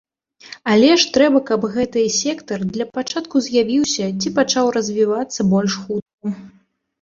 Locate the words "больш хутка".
5.53-6.35